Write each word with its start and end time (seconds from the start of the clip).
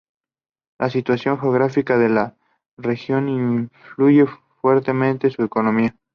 La 0.79 0.89
situación 0.89 1.37
geográfica 1.39 1.95
de 1.99 2.09
la 2.09 2.35
región 2.75 3.29
influye 3.29 4.25
fuertemente 4.59 5.29
su 5.29 5.43
economía. 5.43 5.95